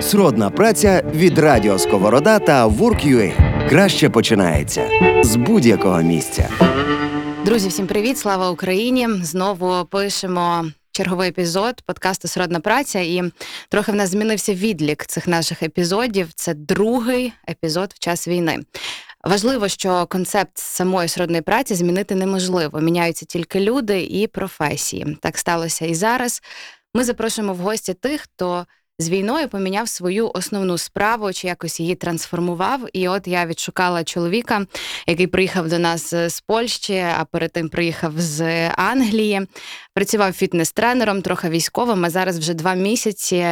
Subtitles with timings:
[0.00, 3.32] Сродна праця від Радіо Сковорода та Work.ua.
[3.68, 4.88] Краще починається
[5.24, 6.48] з будь-якого місця.
[7.44, 8.18] Друзі, всім привіт!
[8.18, 9.08] Слава Україні!
[9.22, 13.22] Знову пишемо черговий епізод подкасту Сродна праця, і
[13.68, 16.28] трохи в нас змінився відлік цих наших епізодів.
[16.34, 18.58] Це другий епізод в час війни.
[19.24, 22.80] Важливо, що концепт самої сродної праці змінити неможливо.
[22.80, 25.18] Міняються тільки люди і професії.
[25.22, 26.42] Так сталося і зараз.
[26.94, 28.66] Ми запрошуємо в гості тих, хто
[28.98, 32.80] з війною поміняв свою основну справу чи якось її трансформував.
[32.92, 34.66] І от я відшукала чоловіка,
[35.06, 39.46] який приїхав до нас з Польщі, а перед тим приїхав з Англії.
[39.94, 42.04] Працював фітнес-тренером, трохи військовим.
[42.04, 43.46] А зараз вже два місяці,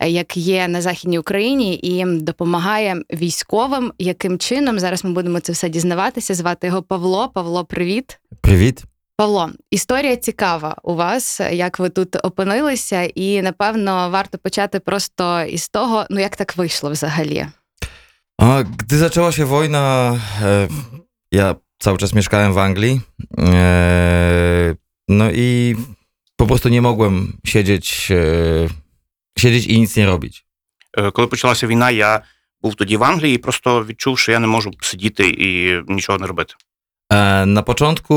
[0.00, 3.92] як є на західній Україні, і допомагає військовим.
[3.98, 6.34] Яким чином зараз ми будемо це все дізнаватися?
[6.34, 7.28] Звати його Павло.
[7.28, 8.18] Павло, привіт.
[8.40, 8.84] Привіт.
[9.18, 15.68] Павло, історія цікава у вас, як ви тут опинилися, і напевно варто почати просто із
[15.68, 17.46] того, ну як так вийшло взагалі.
[18.38, 20.68] A gdy zaczęła się wojna, e,
[21.32, 23.00] ja cały czas mieszkałem w Anglii.
[23.38, 24.76] E,
[25.08, 25.76] no i
[26.36, 28.68] po prostu nie mogłem siedzieć, e,
[29.38, 30.46] siedzieć i nic nie robić.
[31.12, 32.22] Коли почалася війна, я
[32.62, 36.26] був тоді в Англії і просто відчув, що я не можу сидіти і нічого не
[36.26, 36.54] робити.
[37.13, 38.15] E, Na początku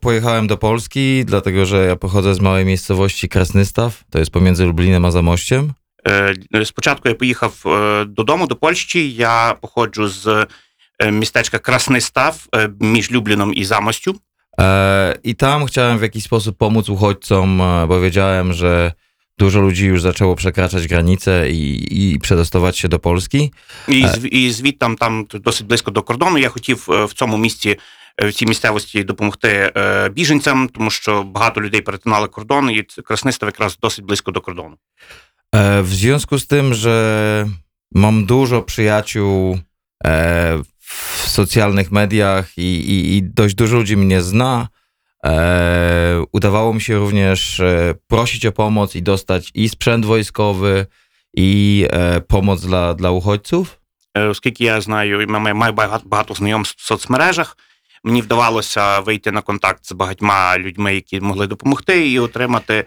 [0.00, 5.04] pojechałem do Polski, dlatego że ja pochodzę z małej miejscowości Krasnystaw, to jest pomiędzy Lublinem
[5.04, 5.72] a Zamościem.
[6.54, 9.12] Е, Спочатку я поїхав е, додому до Польщі.
[9.12, 10.46] Я походжу з
[11.02, 14.14] е, містечка Красний Став е, між Любліном і Замостю.
[14.60, 18.92] E, I tam chciałem w jakiś sposób pomóc uchodźcom, e, bo wiedziałem, że
[19.38, 23.52] dużo ludzi już zaczęło przekraczać granice i, i przedostować się do Polski.
[23.88, 24.08] І, Е.
[24.08, 26.38] зв- і звідтам там досить близько до кордону.
[26.38, 27.76] Я хотів е, в цьому місті,
[28.17, 33.01] е, в цій місцевості допомогти е, біженцям, тому що багато людей перетинали кордон, і це
[33.01, 34.77] Краснистав якраз досить близько до кордону.
[35.55, 37.45] E, W związku z tym, że
[37.95, 39.59] mam dużo przyjaciół
[40.05, 42.61] e, w socjalnych mediach i,
[42.93, 44.67] i, i dość dużo ludzi mnie zna,
[45.25, 50.85] e, udawało mi się również e, prosić o pomoc i dostać i sprzęt wojskowy,
[51.33, 53.77] i e, pomoc dla, dla uchodźców.
[54.17, 57.57] Е, Оскільки я знаю і маю маю багато, багато знайомств в соцмережах,
[58.03, 62.85] мені вдавалося вийти на контакт з багатьма людьми, які могли допомогти, і отримати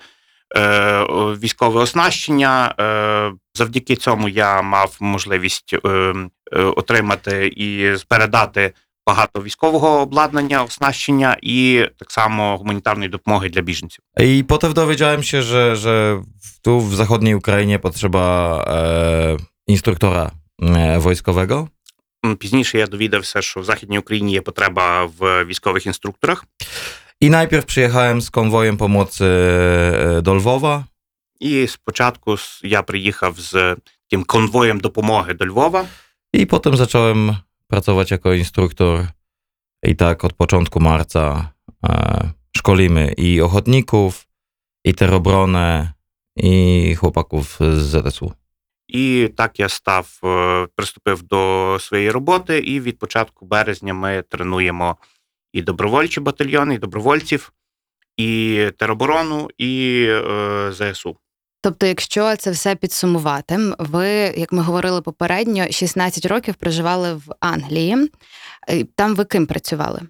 [0.57, 1.05] е,
[1.43, 2.75] військове оснащення.
[2.81, 8.73] Е, завдяки цьому я мав можливість е, е, отримати і передати
[9.07, 14.01] багато військового обладнання, оснащення і так само гуманітарної допомоги для біженців.
[14.19, 16.23] I potem dowiedziałem się, że, że
[16.63, 19.37] tu w zachodniej Ukrainie potrzeba e,
[19.67, 20.31] instruktora.
[22.26, 26.46] М, Пізніше я довідався, що в Західній Україні є потреба в військових інструкторах.
[27.22, 30.84] I najpierw przyjechałem z konwojem pomocy e, do Lwowa.
[31.40, 33.76] І спочатку с- я приїхав з
[34.10, 35.86] таким конвоєм допомоги до Львова.
[36.34, 37.36] I potem zacząłem
[37.68, 39.08] pracować jako instruktor.
[39.84, 41.52] I tak od początku marca
[41.86, 41.90] e,
[42.58, 44.26] szkolimy i ochotników,
[44.86, 45.92] i terobrone,
[46.36, 48.32] i chłopaków z ZSU.
[48.89, 52.59] І так я став, е, приступив до своєї роботи.
[52.59, 54.97] І від початку березня ми тренуємо
[55.53, 57.53] і добровольчі батальйони, і добровольців,
[58.17, 61.17] і тероборону, і е, ЗСУ.
[61.61, 68.11] Тобто, якщо це все підсумувати, ви, як ми говорили попередньо, 16 років проживали в Англії.
[68.69, 70.01] Е, Там ви ким працювали?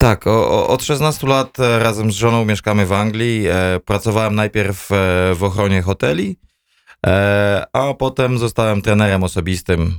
[0.00, 3.46] Tak, o, o, od 16 lat razem z żoną mieszkamy w Anglii.
[3.48, 6.36] E, pracowałem najpierw e, w ochronie hoteli,
[7.72, 9.94] a potem zostałem trenerem osobistym.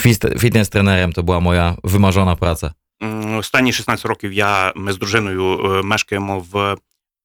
[0.00, 2.72] Fist- Fitness trenerem to była moja wymarzona praca.
[3.38, 6.76] Останні 16 років я, ми з дружиною мешкаємо в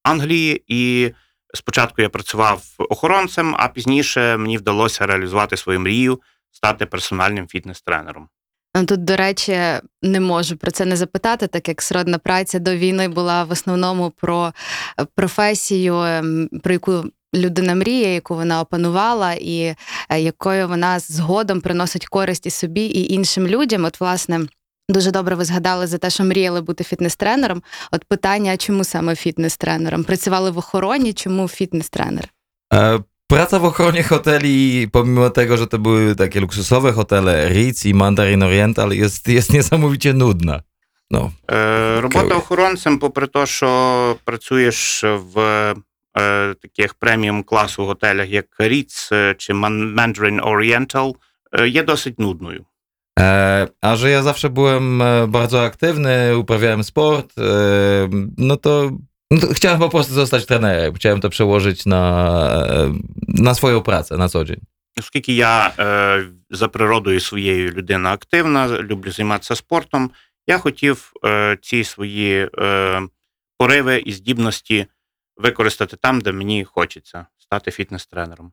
[0.04, 1.12] Англії, і
[1.54, 6.20] спочатку я працював охоронцем, а пізніше мені вдалося реалізувати свою мрію
[6.52, 8.28] стати персональним фітнес-тренером.
[8.88, 9.58] Тут, до речі,
[10.02, 14.10] не можу про це не запитати, так як сродна праця до війни була в основному
[14.10, 14.54] про
[15.16, 15.94] професію,
[16.64, 17.04] про яку
[17.36, 19.76] людина мріє, яку вона опанувала, і
[20.10, 23.86] е, якою вона згодом приносить користь і собі, і іншим людям.
[23.86, 24.40] От, власне.
[24.90, 27.62] Дуже добре ви згадали за те, що мріяли бути фітнес-тренером.
[27.92, 30.04] От питання, чому саме фітнес-тренером?
[30.04, 32.30] Працювали в охороні, чому фітнес-тренер?
[32.74, 33.00] E,
[33.32, 38.44] Praca w ochronie hoteli, pomimo tego, że to były takie luksusowe hotele, Ritz i Mandarin
[38.44, 40.62] Oriental, jest, jest niesamowicie nudna.
[41.12, 45.76] No, Е, робота охоронцем, попри те, що працюєш в е,
[46.62, 51.16] таких преміум класу готелях, як Ritz е, чи Mandarin Oriental,
[51.60, 52.66] е, є досить нудною.
[53.20, 57.42] E, a że ja zawsze byłem e, bardzo aktywny, uprawiałem sport, e,
[58.38, 58.92] no to,
[59.32, 60.94] no to chciałem po prostu zostać trenerem.
[60.94, 62.34] Chciałem to przełożyć na,
[62.70, 62.94] e,
[63.28, 64.60] na swoją pracę na co dzień.
[65.00, 70.12] Оскільки я е, за природою своєю людина активна, люблю займатися спортом,
[70.48, 73.02] я хотів е, ці свої е,
[73.58, 74.86] пориви і здібності
[75.42, 78.50] використати там, де mені хочеться stати fitness-trenerem.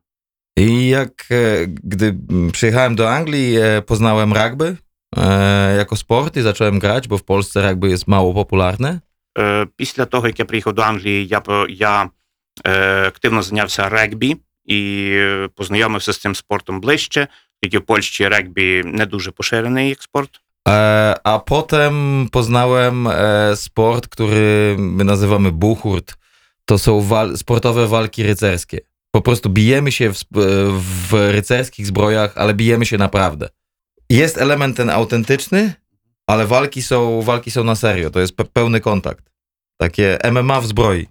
[0.55, 4.77] I jak e, gdy mm, przyjechałem do Anglii, e, poznałem rugby
[5.17, 8.99] e, jako sport i zacząłem grać, bo w Polsce rugby jest mało popularne.
[9.37, 11.27] Е, Після того, як я приїхав до Англії,
[11.69, 12.09] я,
[12.65, 17.27] е, активно зайнявся регбі і е, познайомився з цим спортом ближче.
[17.63, 20.41] Тільки в Польщі регбі не дуже поширений як спорт.
[20.67, 26.15] E, a potem poznałem e, sport, który my nazywamy buchurt.
[26.69, 28.79] To są wal- sportowe walki rycerskie.
[29.11, 30.23] Po prostu bijemy się w,
[31.09, 33.49] w rycerskich zbrojach, ale bijemy się naprawdę.
[34.09, 35.73] Jest element ten autentyczny,
[36.27, 38.09] ale walki są, walki są na serio.
[38.09, 39.25] To jest pe- pełny kontakt.
[39.77, 41.07] Takie MMA w zbroi.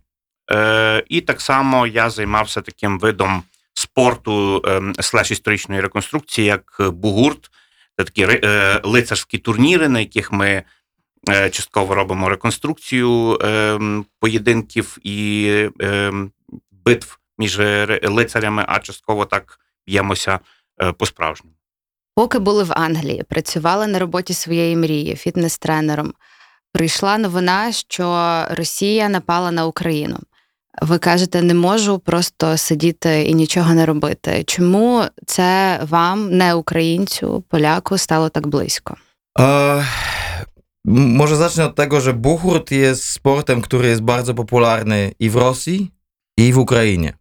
[0.50, 3.43] Е, і так само я займався таким видом
[3.75, 7.50] спорту ем, слеш історичної реконструкції, як бугурт.
[7.99, 10.62] Це такі е, лицарські турніри, на яких ми е,
[11.26, 15.49] частково робимо реконструкцію ем, поєдинків і
[15.81, 16.31] ем,
[16.85, 17.59] битв між
[18.03, 20.41] лицарями, а частково так б'ємося
[20.82, 21.55] е, по-справжньому.
[22.15, 26.12] Поки були в Англії, працювали на роботі своєї мрії, фітнес-тренером.
[26.73, 30.19] Прийшла новина, що Росія напала на Україну.
[30.82, 34.44] Ви кажете, не можу просто сидіти і нічого не робити.
[34.47, 38.97] Чому це вам, не українцю, поляку, стало так близько?
[39.38, 39.85] M-
[40.88, 45.90] może zacznę od tego, że buchurt jest sportem, który jest bardzo popularny i w Rosji,
[46.37, 47.12] i w Ukrainie.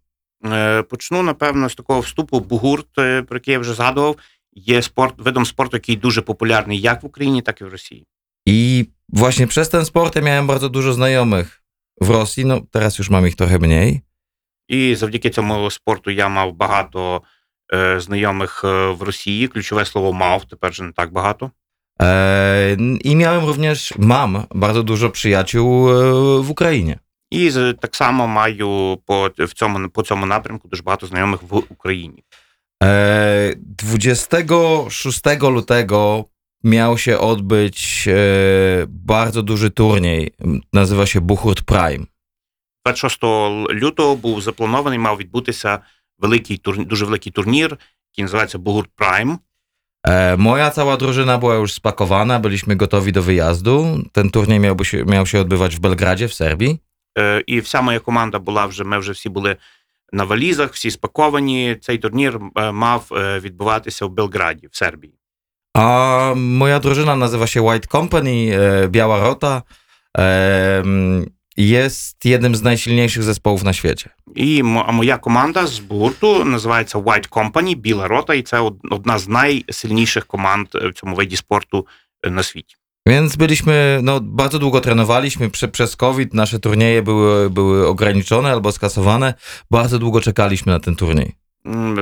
[0.46, 2.40] Е, Почну, напевно, з такого вступу.
[2.40, 2.88] Бугурт,
[3.28, 4.16] про який я вже згадував,
[4.54, 8.08] є спорт, видом спорту, який дуже популярний як в Україні, так і в Росії.
[8.48, 11.63] I właśnie przez ten sport ja miałem bardzo dużo znajomych
[12.02, 12.46] w Rosji.
[12.46, 14.02] No, teraz już mam ich trochę mniej.
[14.68, 17.22] І завдяки цьому спорту я мав багато
[17.74, 19.48] е, знайомих в Росії.
[19.48, 21.52] Ключове слово мав, тепер вже не так багато.
[22.02, 25.94] E, I miałem również, mam bardzo dużo przyjaciół e,
[26.44, 27.00] w Ukrainie.
[27.32, 31.56] І з- так само маю по, в цьому, по цьому напрямку дуже багато знайомих в
[31.70, 32.24] Україні.
[32.84, 36.26] E, 26 lutego
[36.64, 40.34] miał się odbyć e, bardzo duży turniej.
[40.74, 42.06] Nazywa się Buchurt Prime.
[42.86, 43.20] 26
[43.74, 45.80] лютого був запланований, мав відбутися
[46.20, 47.78] великий тур, дуже великий турнір,
[48.12, 49.40] який називається Бугурт Прайм.
[50.06, 53.99] E, moja cała drużyna była już spakowana, byliśmy gotowi do wyjazdu.
[54.12, 56.79] Ten turniej miałby się, miał się odbywać w Belgradzie, w Serbii.
[57.19, 59.56] Е, І вся моя команда була вже, ми вже всі були
[60.12, 61.76] на валізах, всі спаковані.
[61.81, 65.14] Цей турнір е, мав е, відбуватися в Белграді, в Сербії.
[65.75, 69.62] A moja drużyna nazywa się White Company, e, Biała Rota.
[71.57, 74.09] Mm, jest jednym z najsilniejszych zespołów na świecie.
[74.36, 78.59] І моя команда з гурту називається White Company, Біла рота, і це
[78.92, 81.88] одна з найсильніших команд в цьому виді спорту
[82.24, 82.75] на світі.
[83.07, 88.71] Więc byliśmy, no bardzo długo trenowaliśmy, Prze, przez COVID nasze turnieje były, były ograniczone albo
[88.71, 89.33] skasowane.
[89.71, 91.36] Bardzo długo czekaliśmy na ten turniej.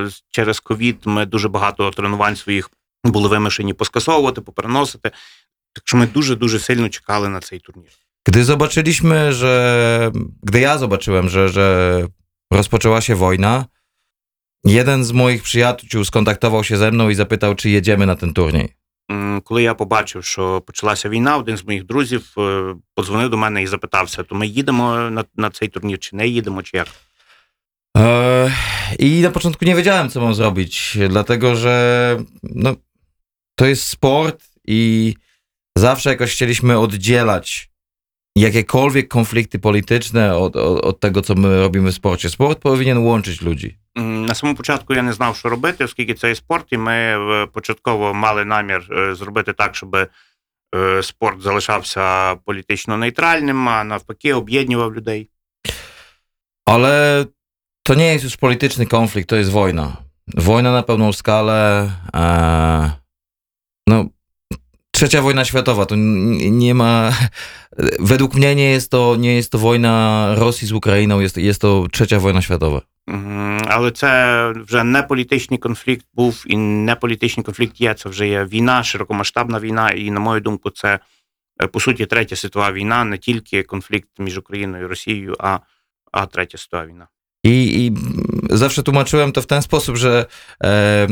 [0.09, 2.69] З- Через ковід ми дуже багато тренувань своїх
[3.03, 5.11] були вимушені поскасовувати, попереносити.
[5.73, 7.89] Так що ми дуже дуже сильно чекали на цей турнір.
[8.28, 10.10] Gdy zobaczyliśmy, że.
[10.42, 12.06] Gdy ja zobaczyłem, że, że
[12.52, 13.64] rozpoczęła się wojna,
[14.64, 18.74] jeden z moich przyjaciół skontaktował się ze mną i zapytał, czy jedziemy na ten turniej.
[19.10, 23.62] М, Коли я побачив, що почалася війна, один з моїх друзів е, подзвонив до мене
[23.62, 26.88] і запитався: то ми їдемо на, на цей турнір, чи не їдемо, чи як?
[27.96, 28.50] Eee,
[28.98, 31.74] I na początku nie wiedziałem, co mam zrobić, dlatego że
[32.42, 32.76] no,
[33.54, 35.14] to jest sport i
[35.78, 37.70] zawsze jakoś chcieliśmy oddzielać
[38.36, 42.30] jakiekolwiek konflikty polityczne od, od, od tego, co my robimy w sporcie.
[42.30, 43.78] Sport powinien łączyć ludzi.
[43.98, 46.92] М, На самому початку я не знав, що робити, оскільки це є спорт, і ми
[46.92, 50.08] е, початково мали намір е, зробити так, щоб е,
[51.02, 55.28] спорт залишався політично нейтральним, а навпаки, об'єднував людей.
[56.66, 57.26] Ale
[57.82, 59.96] to nie jest już polityczny konflikt, to jest wojna.
[60.34, 61.90] Wojna na pełną skalę.
[62.14, 62.90] E,
[63.88, 64.04] no,
[64.95, 67.11] trzecia wojna światowa to n- nie ma.
[67.99, 71.87] Według mnie nie jest to, nie jest to wojna Rosji z Ukrainą, jest, jest to
[71.91, 72.81] trzecia wojna światowa.
[73.09, 77.93] М, Але це вже не політичний конфлікт був і не політичний конфлікт є.
[77.93, 79.89] Це вже є війна, широкомасштабна війна.
[79.89, 80.99] І, на мою думку, це
[81.63, 85.59] е, по суті третя світова війна, не тільки конфлікт між Україною і Росією, а,
[86.11, 87.07] а третя світова війна.
[87.45, 87.91] I, I
[88.49, 90.25] zawsze tłumaczyłem to w ten sposób, że
[90.63, 91.07] e,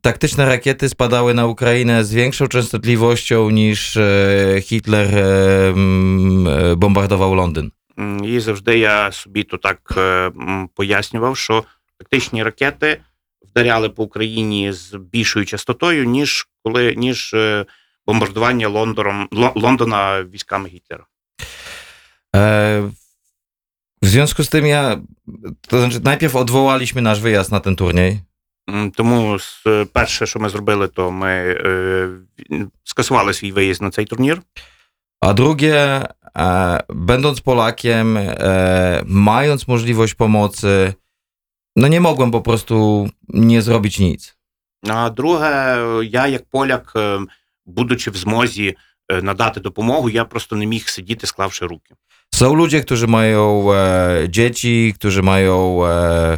[0.00, 5.74] taktyczne rakiety spadały na Ukrainę z większą częstotliwością niż e, Hitler e,
[6.76, 7.70] bombardował Londyn.
[8.24, 9.94] І завжди я собі то так
[10.74, 11.64] пояснював, що
[11.98, 13.00] тактичні ракети
[13.50, 17.34] вдаряли по Україні з більшою частотою, ніж коли ніж
[18.06, 21.04] бомбардування Лондоном, Лондона військами Гітлера.
[24.03, 25.01] E, w związku z tym ja,
[25.67, 28.21] to znaczy najpierw odwołaliśmy nasz wyjazd na ten turniej.
[28.69, 32.09] М, Тому з- перше, що ми зробили, то ми е,
[32.83, 34.41] скасували свій виїзд на цей турнір.
[35.25, 36.05] A drugie,
[36.35, 40.93] e, będąc Polakiem, e, mając możliwość pomocy,
[41.75, 44.35] no nie mogłem po prostu nie zrobić nic.
[44.89, 47.19] А друге, я як поляк, е,
[47.65, 48.75] будучи в змозі
[49.11, 51.95] е, надати допомогу, я просто не міг сидіти, склавши руки.
[52.37, 56.37] Są ludzie, którzy mają e, dzieci, którzy mają e,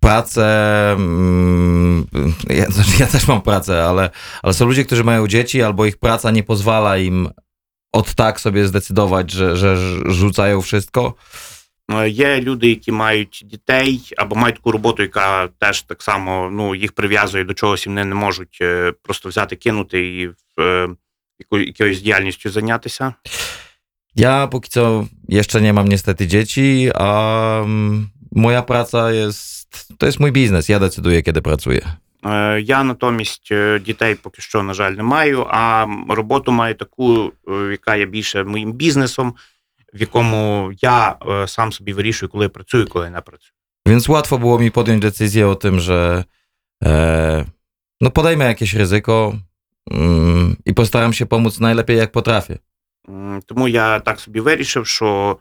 [0.00, 0.46] pracę.
[0.92, 2.06] Mm,
[2.48, 4.10] ja, znaczy ja też mam pracę, ale,
[4.42, 7.28] ale są ludzie, którzy mają dzieci, albo ich praca nie pozwala im
[7.92, 9.76] od tak sobie zdecydować, że, że
[10.12, 11.14] rzucają wszystko.
[11.92, 16.74] Е, Є люди, які мають дітей або мають таку роботу, яка теж так само ну,
[16.74, 20.30] їх прив'язує до чогось, і вони не можуть е, просто взяти, кинути і
[20.60, 20.88] е,
[21.52, 23.14] яко- якоюсь діяльністю зайнятися.
[24.15, 30.19] Ja póki co jeszcze nie mam niestety dzieci, a mm, moja praca jest, to jest
[30.19, 30.69] mój biznes.
[30.69, 31.81] Ja decyduję, kiedy pracuję.
[32.25, 37.31] Е, Я натомість е, дітей поки що, на жаль, не маю, а роботу маю таку,
[37.47, 39.33] е, яка є більше моїм бізнесом,
[39.93, 43.51] в якому я е, сам собі вирішую, коли працюю, коли не працюю.
[43.87, 46.23] Więc łatwo było mi podjąć decyzję o tym, że
[46.83, 47.45] e,
[48.01, 49.35] no podejmę jakieś ryzyko
[49.91, 52.57] mm, i postaram się pomóc najlepiej jak potrafię.
[53.08, 55.38] М, Тому я так собі вирішив, що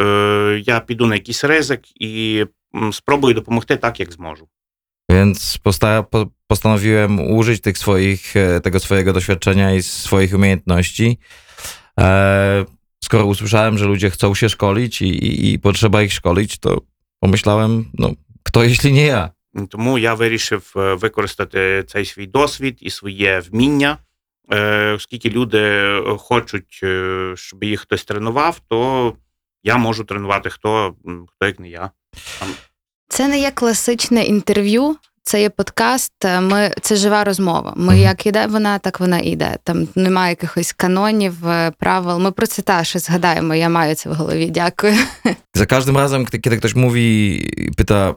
[0.00, 4.48] е, я піду на якийсь ризик і м, спробую допомогти так, як зможу.
[5.10, 11.18] Więc posta- po, postanowiłem użyć tych swoich, e, tego swojego doświadczenia i swoich umiejętności.
[12.00, 12.64] E,
[13.04, 16.80] skoro usłyszałem, że ludzie chcą się szkolić i, i, i potrzeba ich szkolić, to
[17.20, 19.30] pomyślałem, no kto jeśli nie ja?
[19.70, 23.98] Тому я вирішив е, використати цей свій досвід і своє вміння.
[24.51, 29.13] Е, Оскільки люди е, хочуть, е, щоб їх хтось тренував, то
[29.63, 30.95] я можу тренувати хто,
[31.27, 31.91] хто як не я.
[33.07, 36.13] Це не є класичне інтерв'ю, це є подкаст.
[36.41, 37.73] Ми це жива розмова.
[37.77, 39.57] Ми як іде вона, так вона йде.
[39.63, 41.33] Там немає якихось канонів,
[41.79, 42.19] правил.
[42.19, 43.55] Ми про це теж згадаємо.
[43.55, 44.53] Я маю це в голові.
[45.69, 47.07] Każdym razem, kiedy, kiedy ktoś mówi
[47.67, 48.15] i pyta,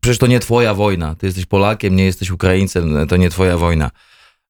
[0.00, 3.90] przecież to nie twoja wojna, ty jesteś Polakiem, nie jesteś Ukraińcem, to nie twoja wojna.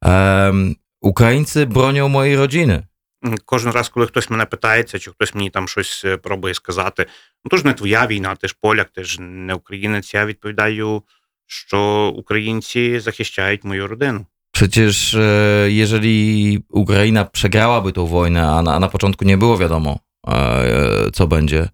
[0.05, 2.88] Em, Ukraińcy bronią mojej rodziny.
[3.26, 7.06] М, Кожен раз, коли хтось мене питається, чи хтось мені там щось е, пробує сказати,
[7.46, 10.14] ну то ж не твоя війна, ти ж поляк, ти ж не українець.
[10.14, 11.04] Я відповідаю,
[11.46, 14.26] що українці захищають мою родину.
[14.52, 20.00] Przecież e, jeżeli Ukraina przegrałaby tą wojnę, a na, a na początku nie było wiadomo,
[20.28, 21.70] e, co będzie,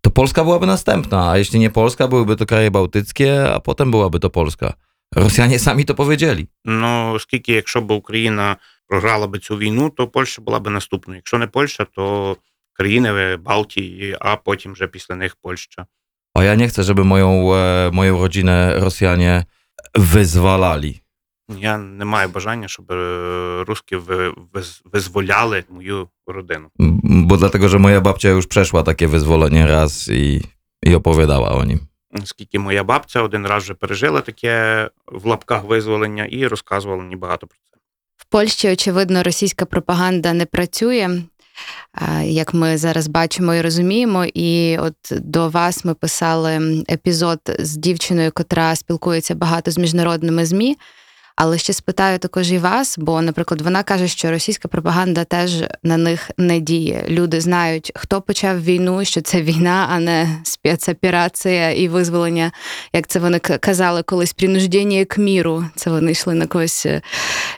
[0.00, 4.20] to Polska byłaby następna, a jeśli nie Polska, byłyby to kraje bałtyckie, a potem byłaby
[4.20, 4.72] to Polska.
[5.16, 6.46] Rosjanie sami to powiedzieli.
[6.64, 8.56] Ну, оскільки, якщо б Україна
[8.87, 11.17] програла би цю війну, то Польща була б наступною.
[11.17, 12.37] Якщо не Польща, то
[12.73, 15.85] країни Балтії, а потім вже після них Польща.
[16.35, 19.45] A ja nie chcę, żeby moją, e, moją rodzinę Rosjanie
[19.95, 21.03] wyzwalali.
[21.49, 23.97] Я не маю бажання, щоб е, русські
[24.85, 26.69] визволяли мою родину.
[27.03, 30.41] Bo dlatego, że moja babcia już przeszła takie wyzwolenie raz i,
[30.83, 31.79] i opowiadała o nim.
[32.23, 37.47] Оскільки моя бабця один раз вже пережила таке в лапках визволення і розказувала мені багато
[37.47, 37.72] про це.
[38.33, 41.21] Польщі, очевидно, російська пропаганда не працює,
[42.23, 44.25] як ми зараз бачимо і розуміємо.
[44.25, 50.77] І от до вас ми писали епізод з дівчиною, котра спілкується багато з міжнародними ЗМІ.
[51.35, 55.97] Але ще спитаю також і вас, бо, наприклад, вона каже, що російська пропаганда теж на
[55.97, 57.05] них не діє.
[57.09, 62.51] Люди знають, хто почав війну, що це війна, а не спецоперація і визволення,
[62.93, 65.65] як це вони казали колись, принуждення к міру.
[65.75, 67.01] Це вони йшли на когось е,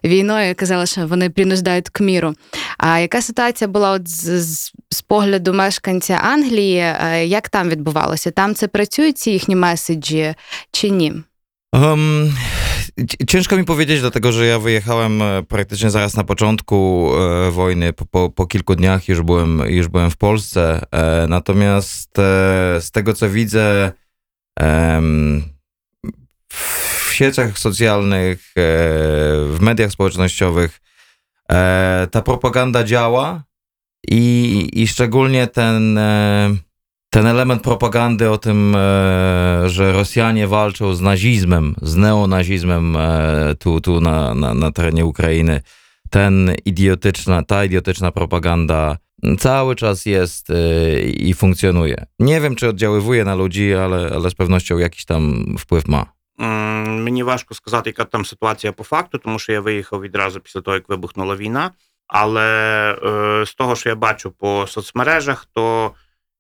[0.03, 2.33] війною і казали, що вони принуждають к міру.
[2.77, 6.77] А яка ситуація була от з, з, з погляду мешканця Англії?
[6.77, 8.31] Е, Як там відбувалося?
[8.31, 10.35] Там це працюють ці їхні меседжі
[10.71, 11.13] чи ні?
[11.73, 12.31] Um,
[13.27, 17.09] ciężko mi powiedzieć, dlatego że ja wyjechałem e, praktycznie zaraz na początku
[17.47, 17.93] e, wojny.
[17.93, 20.81] Po, po, po kilku dniach już byłem, już byłem w Polsce.
[20.91, 22.21] E, natomiast e,
[22.81, 23.91] z tego co widzę
[26.49, 28.61] w sieciach socjalnych, e,
[29.45, 30.81] w mediach społecznościowych,
[31.51, 33.43] e, ta propaganda działa
[34.07, 35.99] i, i szczególnie ten
[37.14, 43.54] E, ten element propagandy o tym, e, że Rosjanie walczą z nazizmem, z neonazizmem e,
[43.58, 45.62] tu, tu na, na, na terenie Ukrainy,
[46.10, 48.96] ten idiotyczna, ta idiotyczna propaganda
[49.38, 52.06] cały czas jest e, i funkcjonuje.
[52.18, 56.06] Nie wiem, czy oddziaływuje na ludzi, ale, ale z pewnością jakiś tam wpływ ma.
[56.40, 60.60] М, Мені важко сказати, яка там ситуація по факту, тому що я виїхав відразу після
[60.60, 61.70] того, як вибухнула війна.
[62.08, 62.46] Але
[62.92, 65.90] е, з того, що я бачу по соцмережах, то е,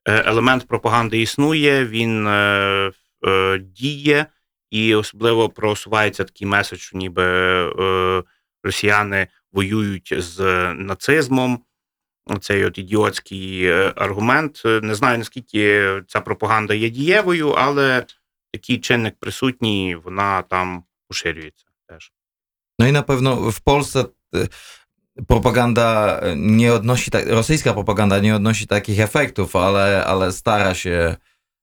[0.05, 2.91] елемент пропаганди існує, він е,
[3.27, 4.25] е, діє,
[4.71, 8.23] і особливо просувається такий меседж, ніби е,
[8.63, 10.39] росіяни воюють з
[10.73, 11.59] нацизмом.
[12.41, 14.61] Цей от ідіотський е, аргумент.
[14.65, 18.05] Е, Не знаю, наскільки ця пропаганда є дієвою, але
[18.53, 22.11] такий чинник присутній, вона там поширюється теж.
[22.81, 23.59] No i na pewno w
[25.27, 31.15] propaganda nie odnosi, tak, rosyjska propaganda nie odnosi takich efektów, ale, ale stara się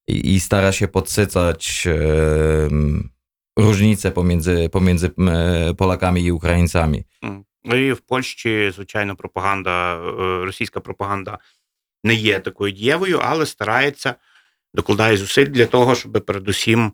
[0.08, 3.10] i, i stara się podsycać em,
[3.58, 7.04] różnice pomiędzy, pomiędzy e, Polakami i Ukraińcami.
[7.64, 9.98] Ну і в Польщі, звичайно, пропаганда,
[10.44, 11.38] російська пропаганда
[12.04, 14.14] не є такою дієвою, але старається,
[14.74, 16.92] докладає зусиль для того, щоб передусім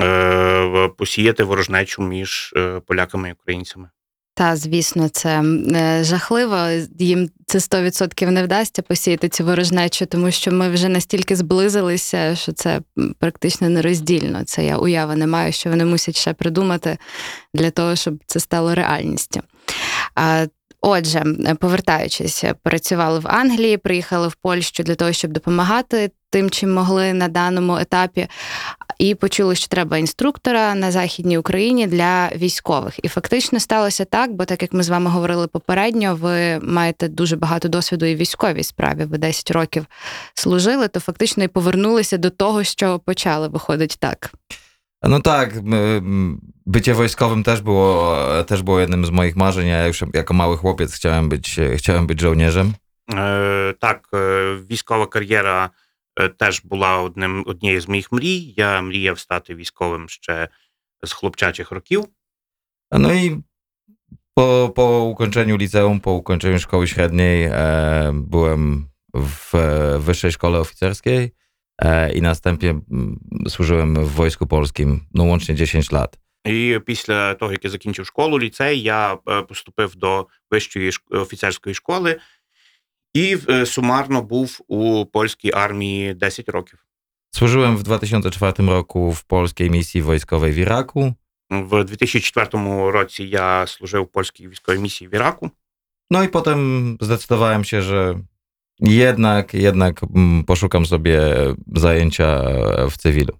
[0.00, 3.90] е, посіяти ворожнечу між е, поляками і українцями.
[4.36, 6.56] Та, звісно, це е, жахливо.
[6.98, 12.52] Їм це 100% не вдасться посіяти цю ворожнечу, тому що ми вже настільки зблизилися, що
[12.52, 12.80] це
[13.18, 14.44] практично нероздільно.
[14.44, 16.98] Це я уяви не маю, що вони мусять ще придумати
[17.54, 19.40] для того, щоб це стало реальністю.
[20.80, 21.24] Отже,
[21.60, 27.28] повертаючись, працювали в Англії, приїхали в Польщу для того, щоб допомагати тим, чим могли на
[27.28, 28.28] даному етапі,
[28.98, 33.04] і почули, що треба інструктора на західній Україні для військових.
[33.04, 37.36] І фактично сталося так, бо так як ми з вами говорили попередньо, ви маєте дуже
[37.36, 39.04] багато досвіду і в військовій справі.
[39.04, 39.86] Ви 10 років
[40.34, 43.48] служили, то фактично і повернулися до того, що почали.
[43.48, 44.32] Виходить так.
[45.02, 49.68] No tak, m, m, bycie wojskowym też było, też było jednym z moich marzeń.
[49.68, 52.74] Ja już jako mały chłopiec chciałem być, chciałem być żołnierzem.
[53.14, 55.70] Е, так, е, військова кар'єра е,
[56.38, 58.54] теж була одним однією з моїх мрій.
[58.56, 60.48] Я мріяв стати військовим ще
[61.02, 62.04] з хлопчачих років.
[62.90, 63.42] No i
[64.34, 71.32] po, po ukończeniu liceum, po ukończeniu szkoły średniej e, byłem w e, wyższej szkole oficerskiej
[71.78, 76.18] e, i następnie mm, służyłem w Wojsku Polskim, no łącznie 10 lat.
[76.44, 81.74] І після того, як я закінчив школу, ліцей, я е, поступив до вищої шк- офіцерської
[81.74, 82.16] школи
[83.15, 86.85] і е, сумарно був у польській армії 10 років.
[87.35, 91.13] Służyłem w 2004 roku w polskiej misji wojskowej w Iraku.
[91.51, 95.51] В 2004 році я служив у польській військовій місії в Іраку.
[96.11, 98.19] No i potem zdecydowałem się, że
[98.79, 101.35] jednak, jednak mm, poszukam sobie
[101.75, 102.43] zajęcia
[102.89, 103.37] w cywilu.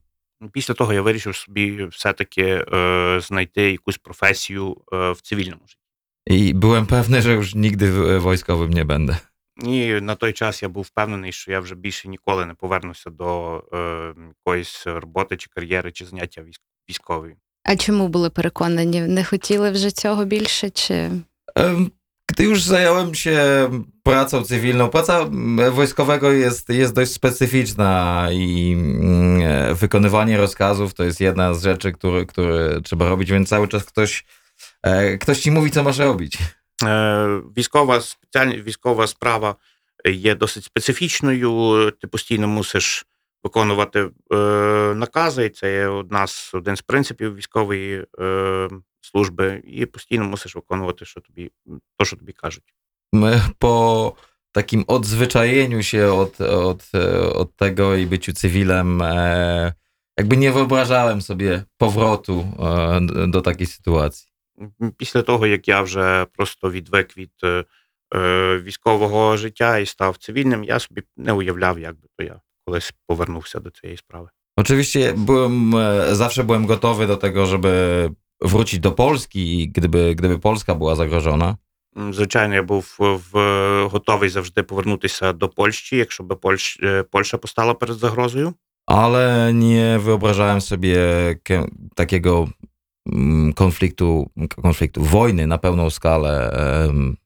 [0.53, 2.43] Після того я вирішив собі все-таки
[2.73, 5.81] е, знайти якусь професію е, в цивільному житті.
[6.29, 9.15] I byłem pewny, że już nigdy w- wojskowym nie będę.
[9.64, 13.58] І на той час я був впевнений, що я вже більше ніколи не повернуся до
[13.72, 17.36] е, якоїсь роботи чи кар'єри, чи заняття військ- військової.
[17.64, 19.00] А чому були переконані?
[19.00, 20.70] Не хотіли вже цього більше?
[20.70, 21.10] Чи
[22.28, 23.68] Gdy już zająłem się
[24.02, 31.04] pracą cywilną, praca mm, wojskowego jest, jest dość specyficzna i mm, e, wykonywanie rozkazów to
[31.04, 34.24] jest jedna z rzeczy, które, które trzeba robić, więc cały czas ktoś,
[34.82, 36.38] e, ktoś ci mówi, co masz robić.
[36.84, 39.56] Е, Військова спеціальна військова справа
[40.04, 41.90] є досить специфічною.
[42.00, 43.06] Ти постійно мусиш
[43.42, 44.36] виконувати е,
[44.94, 45.48] накази.
[45.48, 48.68] Це є одна з один з принципів військової е,
[49.00, 51.50] служби, і постійно мусиш виконувати, що тобі
[51.98, 52.64] то, що тобі кажуть.
[53.12, 54.14] My po
[54.52, 56.82] takim odzwyczajeniu się od, od,
[57.34, 59.02] od tego i byciu cywilem,
[60.18, 62.44] jakby nie wyobrażałem sobie powrotu
[63.28, 64.35] do takiej sytuacji.
[64.96, 67.64] Після того, як я вже просто відвик від е,
[68.14, 72.92] е, військового життя і став цивільним, я собі не уявляв, як би то я колись
[73.06, 74.28] повернувся до цієї справи.
[74.56, 80.74] Oczywiście byłem, e, zawsze byłem gotowy do tego, żeby wrócić do Polski, gdyby, gdyby Polska
[80.74, 81.56] była zagrożona.
[82.10, 83.32] Звичайно, я був в,
[83.90, 88.54] готовий завжди повернутися до Польщі, якщо би Польщ, Польща постала перед загрозою.
[88.86, 90.96] Ale nie wyobrażałem sobie
[91.44, 92.48] kie- takiego
[93.54, 94.30] konfliktu,
[94.62, 97.16] konfliktu, wojny на певну skalę em,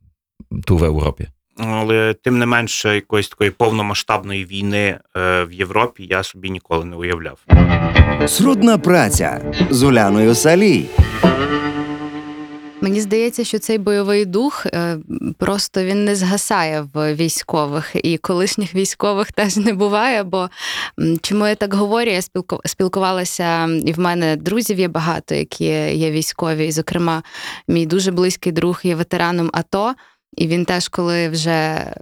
[0.66, 1.26] tu w Europie.
[1.56, 6.96] Але тим не менше, якоїсь такої повномасштабної війни е, в Європі я собі ніколи не
[6.96, 7.38] уявляв.
[8.26, 9.40] Срудна праця
[9.70, 10.86] з Уляною Салій.
[12.82, 14.98] Мені здається, що цей бойовий дух е,
[15.38, 20.22] просто він не згасає в військових, і колишніх військових теж не буває.
[20.22, 20.50] Бо
[21.22, 22.10] чому я так говорю?
[22.10, 22.22] Я
[22.64, 25.64] спілкувалася, і в мене друзів є багато, які
[25.94, 26.66] є військові.
[26.66, 27.22] І, зокрема,
[27.68, 29.94] мій дуже близький друг є ветераном АТО,
[30.36, 31.92] і він теж, коли вже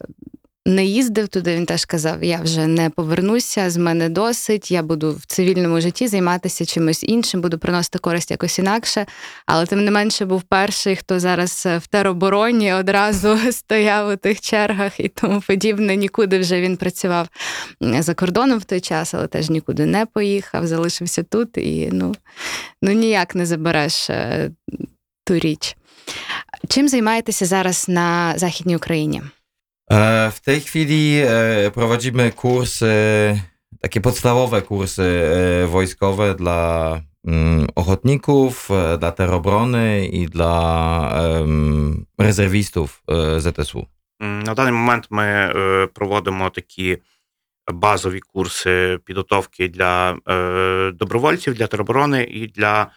[0.68, 1.56] не їздив туди.
[1.56, 4.70] Він теж казав: я вже не повернуся, з мене досить.
[4.70, 9.06] Я буду в цивільному житті займатися чимось іншим, буду приносити користь якось інакше.
[9.46, 15.00] Але тим не менше був перший, хто зараз в теробороні одразу стояв у тих чергах
[15.00, 15.96] і тому подібне.
[15.96, 17.28] Нікуди вже він працював
[17.80, 22.14] за кордоном в той час, але теж нікуди не поїхав, залишився тут і ну,
[22.82, 24.50] ну ніяк не забереш е,
[25.24, 25.76] ту річ.
[26.68, 29.20] Czym zajmujecie zaraz na Zachodniej Ukrainie?
[29.90, 32.92] E, W tej chwili e, prowadzimy kursy,
[33.80, 41.12] takie podstawowe kursy e, wojskowe dla mm, ochotników, dla terobrony i dla
[42.18, 43.02] rezerwistów
[43.38, 43.86] ZSU.
[44.20, 45.52] На даний момент ми
[45.94, 46.96] проводимо такі
[47.72, 50.18] базові курси підготовки для
[50.94, 52.90] добровольців, для тероборони і для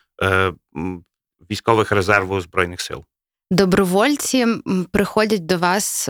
[1.51, 3.05] військових резерву Збройних сил.
[3.51, 4.45] Добровольці
[4.91, 6.09] приходять до вас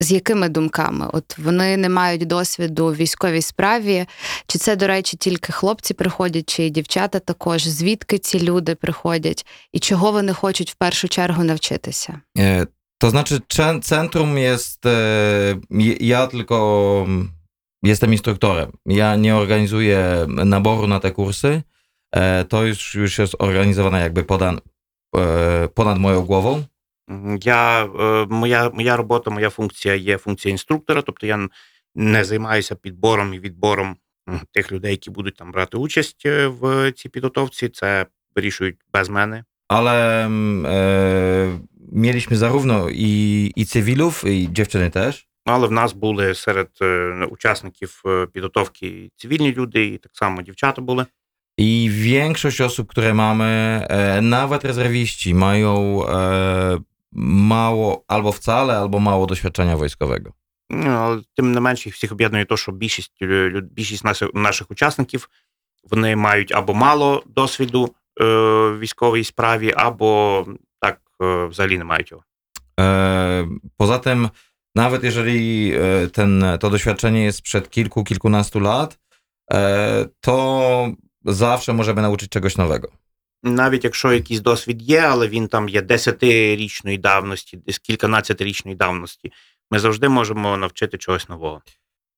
[0.00, 1.10] з якими думками?
[1.12, 4.06] От вони не мають досвіду в військовій справі.
[4.46, 7.62] Чи це, до речі, тільки хлопці приходять, чи і дівчата також?
[7.68, 9.46] Звідки ці люди приходять?
[9.72, 12.20] І чого вони хочуть в першу чергу навчитися?
[13.48, 14.86] Cze- centrum jest.
[14.86, 16.56] e, je- Ja tylko
[17.08, 17.28] mm,
[17.82, 18.68] jestem instruktorem.
[18.86, 21.62] Ja nie organizuję naboru na te kursy.
[22.48, 24.24] To już, już jest organizowane jakby
[25.16, 26.64] e, ponad moją głową.
[27.10, 31.48] М, Я, е, моя, моя робота, моя функція є функція інструктора, тобто я
[31.94, 33.96] не займаюся підбором і відбором
[34.52, 37.68] тих людей, які будуть там брати участь е, в цій підготовці.
[37.68, 39.44] Це вирішують без мене.
[39.68, 41.58] Ale mm, e,
[41.92, 45.28] mieliśmy zarówno i, i cywilów, i dziewczyny też.
[45.44, 50.82] Але в нас були серед е, учасників е, підготовки цивільні люди, і так само дівчата
[50.82, 51.06] були.
[51.57, 53.45] I większość osób, które mamy,
[53.89, 56.77] e, nawet rezerwiści, mają e,
[57.51, 60.33] mało albo wcale, albo mało doświadczenia wojskowego.
[60.69, 64.29] Ну, але тим не менше, їх всіх об'єднує те, що більшість, е, лю- більшість наших,
[64.33, 65.29] наших учасників
[65.91, 68.23] вони мають або мало досвіду е,
[68.69, 70.45] в військовій справі, або
[70.81, 72.23] так е, взагалі не мають його.
[72.79, 74.29] E, Poza tym,
[74.75, 78.99] nawet jeżeli e, ten, to doświadczenie jest sprzed kilku, kilkunastu lat,
[79.53, 80.35] e, to
[81.26, 82.88] zawsze możemy nauczyć czegoś nowego.
[83.42, 89.32] Навіть якщо якийсь досвід є, але він там є 10-річної давності, десь кільканадцятирічної давності,
[89.70, 91.60] ми завжди можемо навчити чогось нового.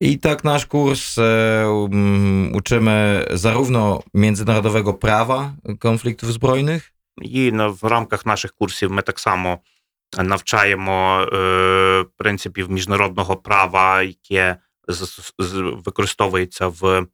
[0.00, 6.92] I tak nasz kurs e, um, uczymy zarówno międzynarodowego prawa konfliktów zbrojnych,
[7.22, 9.58] І на- в рамках наших курсів ми так само
[10.18, 14.56] навчаємо е, принципів міжнародного права, яке
[14.88, 17.06] з- з- використовується в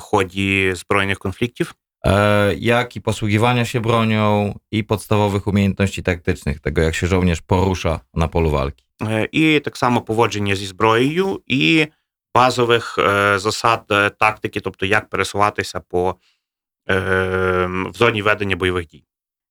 [0.00, 1.74] ході збройних конфліктів.
[2.06, 8.00] e, jak i posługiwania się bronią i podstawowych umiejętności taktycznych, tego jak się żołnierz porusza
[8.14, 8.84] na polu walki.
[9.32, 11.86] І так само поводження зі зброєю і
[12.34, 12.98] базових
[13.36, 13.86] засад
[14.18, 16.16] тактики, тобто як пересуватися по
[16.86, 19.04] в зоні ведення бойових дій.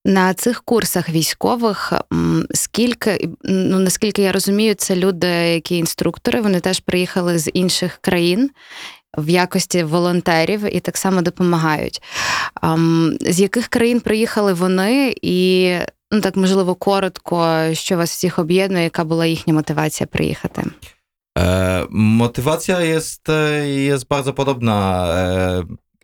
[0.05, 1.93] На цих курсах військових
[2.53, 8.49] скільки, ну наскільки я розумію, це люди, які інструктори, вони теж приїхали з інших країн
[9.17, 12.01] в якості волонтерів і так само допомагають.
[13.21, 15.75] З яких країн приїхали вони, і
[16.11, 20.63] ну так можливо коротко, що вас всіх об'єднує, яка була їхня мотивація приїхати?
[21.89, 25.07] Motywacja jest, e, jest bardzo podobna.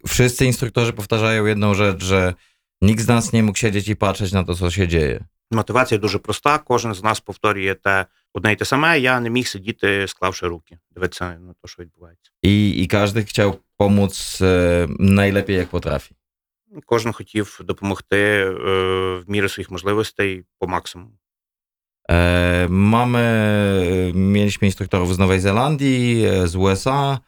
[0.05, 2.33] Wszyscy instruktorzy powtarzają jedną rzecz, że
[2.81, 5.25] nikt z nas nie mógł siedzieć i patrzeć na to, co się dzieje.
[5.51, 6.57] Мотивація дуже проста.
[6.57, 8.05] Кожен з нас повторює те
[8.35, 8.99] одне й те саме.
[8.99, 12.31] Я не міг сидіти, склавши руки, дивитися на те, що відбувається.
[12.43, 16.15] I, i każdy chciał pomóc e, najlepiej, jak potrafi.
[16.85, 18.51] Кожен хотів допомогти е,
[19.19, 21.17] в мірі своїх можливостей по максимуму.
[22.09, 27.19] E, mamy, mieliśmy instruktorów z Nowej Zelandii, z USA,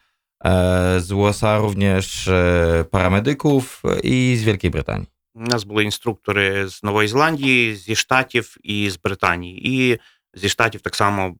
[0.44, 2.30] e, z USA również
[2.90, 5.08] paramedyków i z Wielkiej Brytanii.
[5.34, 9.68] У нас були інструктори з Нової Зеландії, зі Штатів і з Британії.
[9.68, 9.98] І
[10.34, 11.36] зі Штатів так само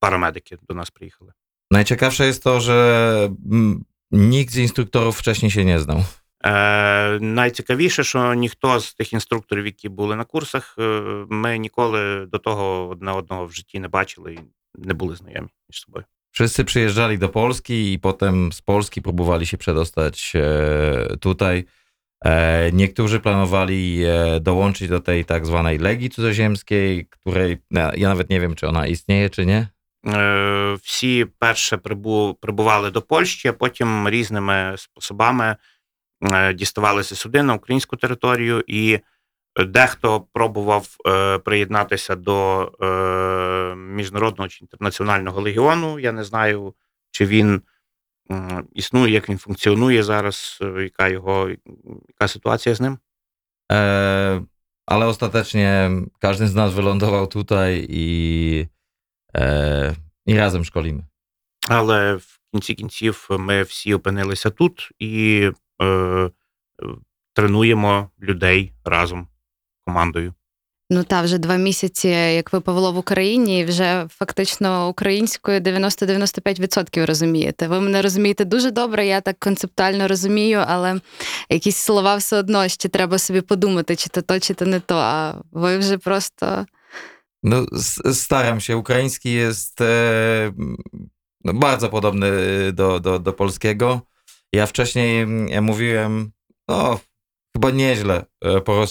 [0.00, 1.32] парамедики до нас приїхали.
[1.70, 3.28] Najciekawsze jest to, że
[4.10, 6.04] nikt z instruktorów wcześniej się nie znał.
[6.44, 12.38] Е, найцікавіше, що ніхто з тих інструкторів, які були на курсах, е, ми ніколи до
[12.38, 14.40] того одне одного в житті не бачили і
[14.74, 16.04] не були знайомі між собою.
[16.32, 21.64] Wszyscy przyjeżdżali do Polski i potem z Polski próbowali się przedostać e, tutaj.
[22.24, 28.30] E, Niektórzy planowali e, dołączyć do tej tak zwanej Legii Cudzoziemskiej, której ja ja nawet
[28.30, 29.68] nie wiem, czy ona istnieje, czy nie.
[30.82, 35.56] Всі перше прибу, прибували до Польщі, а потім різними способами
[36.54, 38.98] діставалися сюди на українську територію і
[39.66, 40.96] Дехто пробував
[41.44, 42.70] приєднатися до
[43.76, 45.98] міжнародного чи інтернаціонального легіону.
[45.98, 46.74] Я не знаю,
[47.10, 47.62] чи він
[48.72, 51.50] існує, як він функціонує зараз, е, яка його
[52.08, 52.98] яка ситуація з ним.
[53.72, 54.46] E,
[54.86, 58.66] ale ostatecznie każdy z nas wylądował tutaj i,
[59.34, 59.94] e,
[60.26, 61.02] i razem szkolimy.
[61.68, 65.42] Але в кінці кінців ми всі опинилися тут і
[65.82, 66.30] е, е,
[67.32, 69.28] тренуємо людей разом
[69.86, 70.34] командою.
[70.92, 77.06] Ну та вже два місяці, як ви Павло в Україні, і вже фактично українською 90-95%
[77.06, 77.68] розумієте.
[77.68, 81.00] Ви мене розумієте дуже добре, я так концептуально розумію, але
[81.50, 84.96] якісь слова все одно ще треба собі подумати, чи то то, чи то не то.
[84.96, 86.66] А ви вже просто
[87.72, 88.76] s- staram się.
[88.76, 90.52] Ukraiński jest e,
[91.44, 92.30] no, bardzo podobny
[92.72, 94.00] do, do, do polskiego.
[94.52, 95.26] Ja wcześniej
[95.62, 96.32] mówiłem,
[96.68, 96.98] no,
[97.56, 98.86] chyba nieźle e, po.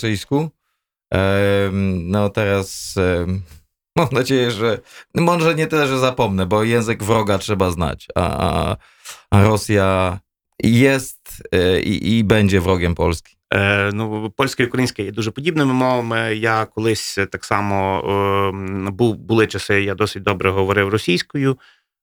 [1.71, 2.95] No, teraz
[3.95, 4.79] mam nadzieję, że
[5.15, 8.77] może nie tyle, że zapomnę, bo język wroga trzeba znać, a,
[9.29, 10.19] a, Rosja
[10.63, 11.43] jest
[11.83, 13.39] i będzie wrogiem Polski.
[13.53, 16.35] Е, ну, польська і українська є дуже подібними мовами.
[16.35, 18.01] Я колись так само
[18.91, 21.57] був, були часи, я досить добре говорив російською.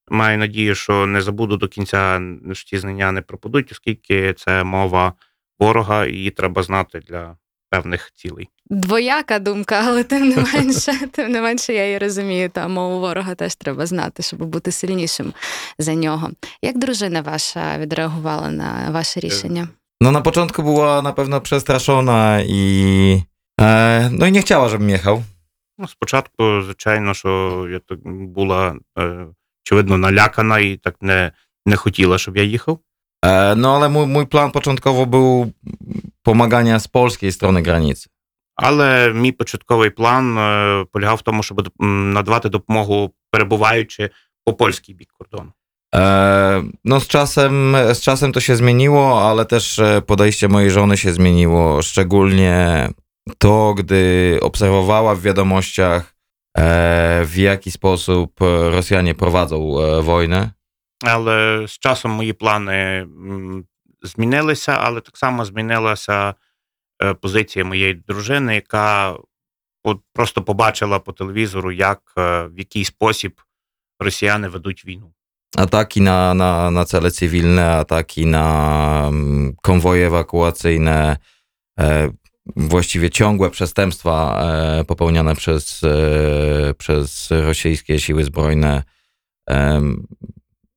[0.09, 5.13] Маю надію, що не забуду до кінця, що ті знання не пропадуть, оскільки це мова
[5.59, 7.37] ворога, і її треба знати для
[7.69, 8.49] певних цілей.
[8.69, 12.49] двояка думка, але тим не менше, тим не менше, я її розумію.
[12.49, 15.33] Та мову ворога теж треба знати, щоб бути сильнішим
[15.79, 16.29] за нього.
[16.61, 19.67] Як дружина ваша відреагувала на ваше рішення?
[20.03, 23.21] No na początku była na pewno przestraszona i
[23.61, 25.23] e, no i nie chciała, żebym jechał.
[25.77, 29.27] Ну, спочатку, звичайно, що я так була е,
[29.65, 31.31] очевидно налякана і так не,
[31.65, 32.79] не хотіла, щоб я їхав.
[33.24, 35.52] E, no ale mój, mój plan początkowo był
[36.22, 38.08] pomagania z polskiej strony granicy.
[38.56, 44.10] Але мій початковий план е, полягав в тому, щоб м, надавати допомогу перебуваючи
[44.44, 45.52] по польський бік кордону.
[45.94, 50.96] E, no z czasem, z czasem to się zmieniło, ale też e, podejście mojej żony
[50.96, 52.88] się zmieniło, szczególnie
[53.38, 56.14] to, gdy obserwowała w wiadomościach,
[56.58, 60.50] e, w jaki sposób e, Rosjanie prowadzą e, wojnę.
[61.05, 63.07] Але з часом мої плани
[64.01, 66.33] змінилися, але так само змінилася
[67.03, 69.15] е, позиція моєї дружини, яка
[69.83, 73.41] от просто побачила по телевізору, як е, в який спосіб
[73.99, 75.13] росіяни ведуть війну.
[75.57, 79.11] ataki na, na, na cele cywilne, ataki na
[79.61, 81.17] konwoje ewakuacyjne,
[82.55, 88.83] właściwie ciągłe przestępstwa e, popełniane przez, e, przez rosyjskie siły zbrojne.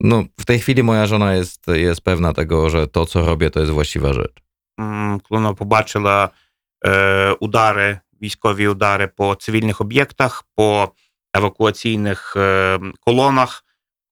[0.00, 3.60] No, w tej chwili moja żona jest, jest pewna tego, że to, co robię, to
[3.60, 4.32] jest właściwa rzecz.
[5.28, 6.30] Коли побачила
[6.86, 10.92] е, удари, військові удари по цивільних об'єктах, по
[11.34, 13.64] евакуаційних е, колонах,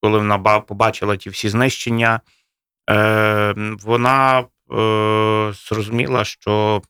[0.03, 2.21] коли вона ба- побачила ті всі знищення,
[2.91, 4.45] е, вона е,
[5.69, 6.83] зрозуміла, що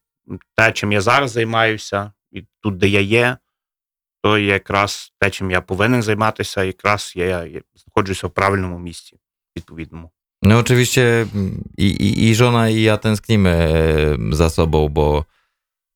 [0.57, 3.37] те, чим я зараз займаюся, і тут, де я є,
[4.23, 9.17] то є якраз те, чим я повинен займатися, якраз я, я знаходжуся в правильному місці,
[9.57, 10.11] відповідному.
[10.43, 13.53] No oczywiście mm, i, i, i żona i ja tęsknimy
[14.31, 15.25] za sobą, bo,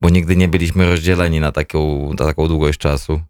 [0.01, 3.21] bo nigdy nie byliśmy rozdzieleni na taką, na taką długość czasu.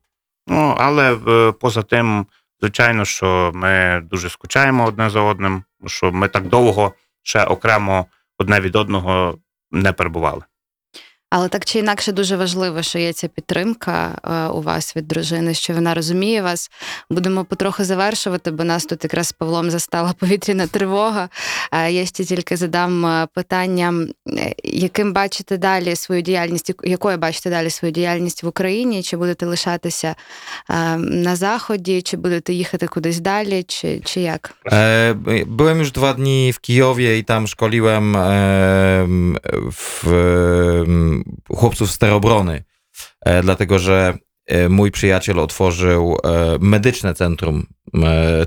[0.46, 2.26] Ну, але е, поза тим,
[2.61, 8.07] звичайно, що ми дуже скучаємо одне за одним, що ми так довго ще окремо
[8.38, 9.38] одне від одного
[9.70, 10.42] не перебували.
[11.34, 15.54] Але так чи інакше дуже важливо, що є ця підтримка е, у вас від дружини,
[15.54, 16.70] що вона розуміє вас.
[17.10, 21.28] Будемо потроху завершувати, бо нас тут якраз з Павлом застала повітряна тривога.
[21.72, 23.94] Е, Я ще тільки задам е, питання,
[24.64, 29.02] яким бачите далі свою діяльність, якою бачите далі свою діяльність в Україні?
[29.02, 30.14] Чи будете лишатися
[30.98, 34.54] на заході, чи будете їхати кудись далі, чи, чи як?
[35.46, 39.38] Byłem już dwa dni w Kijowie i tam szkoliłem em,
[41.48, 42.64] chłopców z terobrony,
[43.20, 47.66] e, dlatego że e, mój przyjaciel otworzył e, medyczne centrum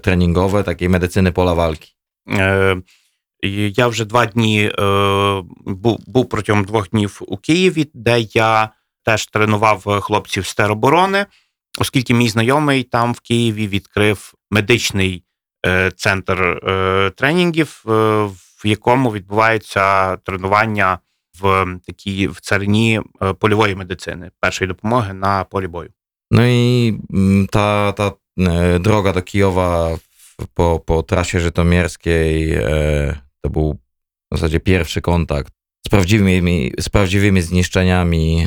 [0.02, 1.96] treningowe, takiej medycyny pola walki.
[3.78, 4.72] Я вже два дні
[6.08, 8.70] був, протягом двох днів у Києві, де я
[9.04, 11.26] теж тренував хлопців з тероборони,
[11.80, 15.24] оскільки мій знайомий там в Києві відкрив медичний
[15.96, 16.60] центр
[17.18, 21.00] тренінгів, в якому відбувається тренування
[21.42, 25.90] в такій в царині е, польової медицини, першої допомоги на полі бою.
[26.32, 32.58] No i mm, ta, ta e, droga do Kijowa w- po, po trasie żytomierskiej
[33.42, 33.78] to był
[34.32, 35.54] w zasadzie pierwszy kontakt
[35.86, 38.46] z prawdziwymi, z prawdziwymi zniszczeniami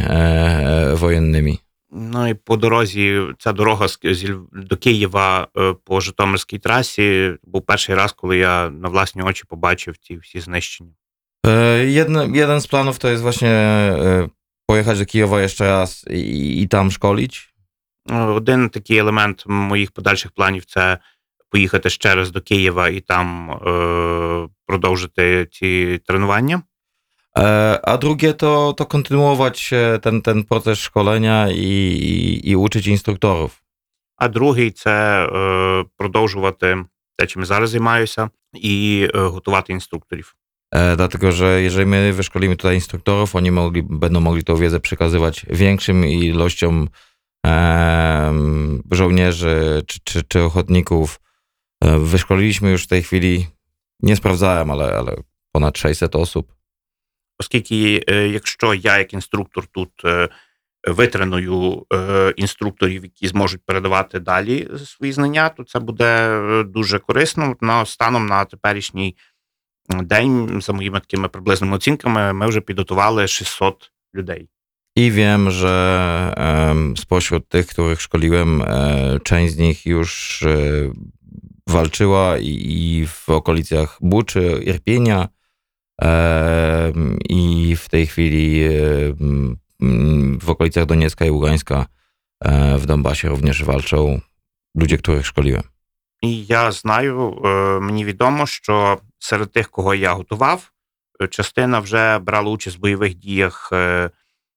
[0.95, 1.59] wojennymi.
[1.91, 3.97] Ну і по дорозі, ця дорога з-
[4.53, 9.97] до Києва е, по Житомирській трасі був перший раз, коли я на власні очі побачив
[9.99, 10.91] ці всі знищення.
[11.47, 14.29] E, Jedno, jeden z planów to jest właśnie e,
[14.67, 17.55] pojechać do Kijowa jeszcze raz i, i tam szkolić.
[18.11, 20.99] Е, Один такий елемент моїх подальших планів це
[21.51, 26.63] поїхати ще раз до Києва і там е, продовжити ці тренування.
[27.39, 31.55] E, A drugie to, to kontynuować e, ten, ten proces szkolenia i,
[32.13, 33.63] i, i uczyć instruktorów.
[34.17, 36.85] А другий це е, продовжувати
[37.17, 40.35] те, чим я зараз займаюся, і е, готувати інструкторів.
[40.74, 45.46] E, Dlatego, że jeżeli my wyszkolimy tutaj instruktorów, oni mogli, będą mogli tą wiedzę przekazywać
[45.50, 46.90] większym ilościom
[47.46, 51.20] em, żołnierzy czy, czy, czy ochotników.
[51.84, 53.48] E, Wyszkoliliśmy już w tej chwili,
[54.00, 55.16] nie sprawdzałem, ale, ale
[55.52, 56.54] ponad 600 osób.
[57.40, 60.30] Оскільки, е, якщо я, як інструктор, тут е,
[60.88, 67.56] витреную е, інструкторів, які зможуть передавати далі свої знання, то це буде е, дуже корисно.
[67.62, 69.16] На станом на теперішній
[69.90, 74.50] день, за моїми такими приблизними оцінками, ми вже підготували 600 людей.
[74.96, 80.92] I wiem, że em, spośród tych, których szkoliłem, e, część z nich już e,
[81.68, 85.28] walczyła i, i w okolicach Buczy, Irpienia
[86.02, 91.86] em, i w tej chwili em, m, w okolicach Doniecka i Ługańska
[92.44, 94.22] e, w Donbasie również walczą
[94.76, 95.64] ludzie, których szkoliłem.
[96.21, 97.49] І я знаю, е,
[97.81, 100.73] мені відомо, що серед тих, кого я готував,
[101.23, 104.11] е, частина вже брала участь в бойових діях е,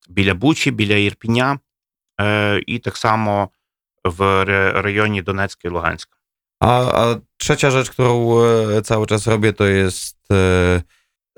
[0.10, 1.60] біля Бучі, біля Ірпіня,
[2.68, 3.50] і так само
[4.04, 4.46] в
[4.82, 6.18] районі Донецька і Луганська.
[6.62, 10.18] A, a trzecia rzecz, e, cały czas robię, to jest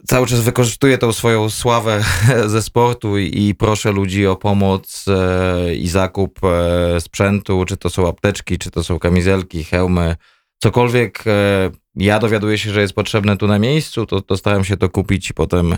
[0.08, 2.04] cały czas wykorzystuję tą swoją sławę
[2.46, 8.08] ze sportu i, proszę ludzi o pomoc e, i zakup e, sprzętu, czy to są
[8.08, 10.16] apteczki, czy to są kamizelki, hełmy,
[10.60, 14.78] cokolwiek e, ja dowiaduję się, że jest potrzebne tu na miejscu, to, to staram się
[14.78, 15.78] to kupić i potem,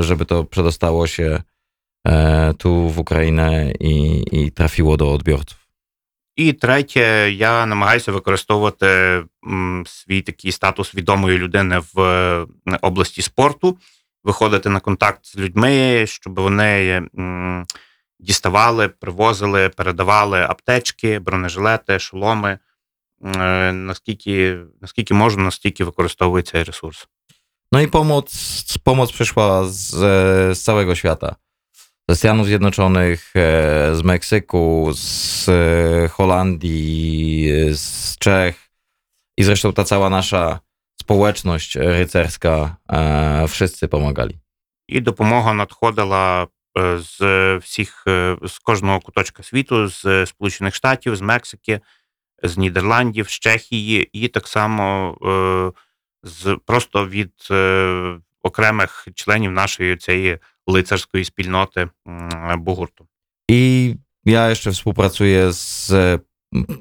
[0.00, 1.42] żeby to przedostało się
[2.58, 5.65] tu w Ukrainę i, i trafiło do odbiorców.
[6.36, 9.22] І третє, я намагаюся використовувати
[9.86, 12.46] свій такий статус відомої людини в
[12.82, 13.78] області спорту,
[14.24, 17.02] виходити на контакт з людьми, щоб вони
[18.20, 22.58] діставали, привозили, передавали аптечки, бронежилети, шоломи.
[23.36, 27.08] Е, Наскільки, наскільки можна, настільки використовую цей ресурс.
[27.72, 28.28] No i pomoc,
[28.84, 29.90] pomoc przyszła z,
[30.58, 31.36] z całego świata.
[32.08, 38.70] Ze Stanów Zjednoczonych, e, z Meksyku, z e, Holandii, e, z Czech
[39.36, 40.60] i zresztą ta cała nasza
[41.00, 42.76] społeczność rycerska,
[43.48, 44.38] wszyscy pomagali.
[44.88, 46.46] І допомога надходила
[46.78, 47.20] е, з
[47.56, 51.80] всіх е, з кожного куточка світу, з Сполучених Штатів, з Мексики,
[52.42, 55.72] з Нідерландів, з Чехії, і так само е,
[56.22, 57.32] з просто від
[58.42, 63.07] окремих членів нашої цієї лицарської спільноти м, Бугурту.
[63.51, 63.95] I
[64.25, 65.91] ja jeszcze współpracuję z,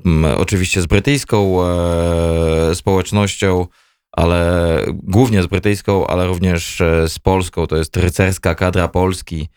[0.07, 3.67] m, oczywiście z brytyjską e, społecznością,
[4.13, 7.67] ale głównie z brytyjską, ale również e, z polską.
[7.67, 9.49] To jest rycerska kadra Polski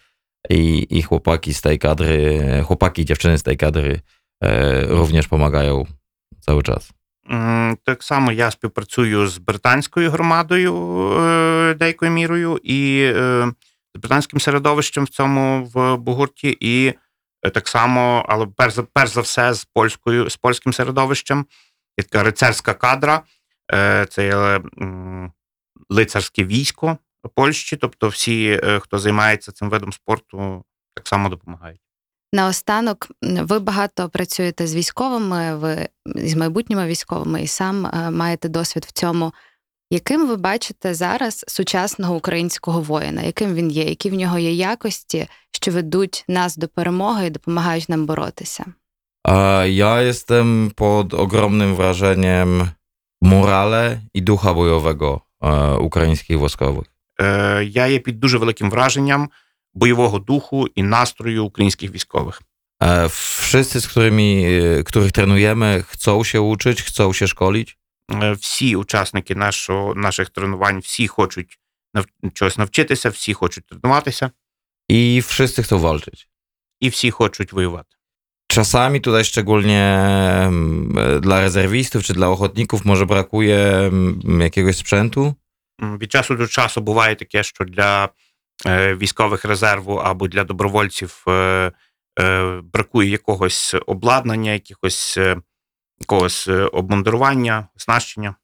[0.50, 4.00] i, i chłopaki z tej kadry, chłopaki i dziewczyny z tej kadry
[4.44, 5.86] e, również pomagają
[6.40, 6.92] cały czas.
[7.30, 10.74] М, Так само я співпрацюю з британською громадою
[11.20, 13.04] е, деякою мірою і
[13.99, 16.95] з британським середовищем в цьому в Бугурті, і
[17.43, 21.47] е, так само, але перш за перш за все, з польською з польським середовищем.
[21.99, 23.23] Є така рицарська кадра,
[23.73, 24.61] е, це є
[25.89, 26.99] лицарське військо
[27.35, 27.77] Польщі.
[27.77, 31.81] Тобто, всі, е, хто займається цим видом спорту, так само допомагають.
[32.33, 38.93] Наостанок, ви багато працюєте з військовими, ви з майбутніми військовими і сам маєте досвід в
[38.93, 39.33] цьому.
[39.91, 43.23] Яким ви бачите зараз сучасного українського воїна?
[43.23, 43.85] Яким він є?
[43.85, 48.65] Які в нього є якості, що ведуть нас до перемоги і допомагають нам боротися?
[49.85, 52.71] Ja jestem pod ogromnym wrażeniem
[53.21, 56.87] morale i ducha bojowego e, ukraińskich wojskowych.
[57.21, 59.31] Е, Я є під дуже великим враженням
[59.75, 62.43] бойового духу і настрою українських військових.
[62.83, 67.79] E, Wszyscy, z którymi, e, których trenujemy, chcą się uczyć, chcą się szkolić.
[68.13, 71.59] Е, Всі учасники нашого, наших тренувань, всі хочуть
[71.95, 72.07] нав...
[72.35, 74.31] чогось навчитися, всі хочуть тренуватися,
[74.91, 76.29] I wszyscy chcą walczyć.
[76.81, 77.97] і всі хочуть воювати.
[78.51, 79.83] Czasami tutaj szczególnie
[81.21, 85.35] dla rezerwistów czy dla ochotników może brakuje mm, jakiegoś sprzętu,
[85.83, 88.09] Від часу до часу буває таке, що для
[88.67, 91.73] е, військових резерву або для добровольців е,
[92.63, 95.19] бракує якогось обладнання, якихось,
[96.00, 98.36] якогось е, обмундирування, оснащення.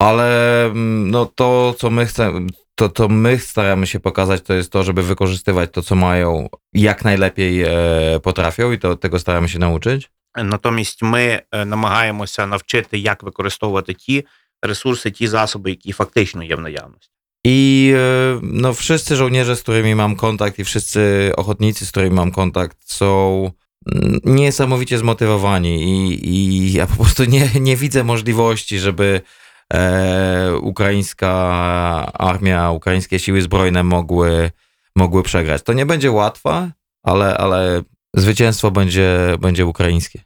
[0.00, 4.72] Ale mm, no to, co my chcemy, to, to my staramy się pokazać, to jest
[4.72, 9.58] to, żeby wykorzystywać to, co mają, jak najlepiej e, potrafią i to, tego staramy się
[9.58, 10.10] nauczyć.
[10.36, 14.26] Натомість ми е, намагаємося навчити, як використовувати ті
[14.62, 17.10] ресурси, ті засоби, які фактично є в наявності.
[17.44, 22.30] I e, no, wszyscy żołnierze, z którymi mam kontakt i wszyscy ochotnicy, z którymi mam
[22.30, 23.52] kontakt, są mm,
[24.24, 29.20] niesamowicie zmotywowani i, i ja po prostu nie, nie widzę możliwości, żeby
[29.72, 31.32] e, ukraińska
[32.12, 34.50] armia, ukraińskie siły zbrojne mogły,
[34.96, 35.62] mogły przegrać.
[35.62, 36.70] To nie będzie łatwe,
[37.02, 37.82] ale, ale
[38.14, 40.20] zwycięstwo będzie, będzie ukraińskie.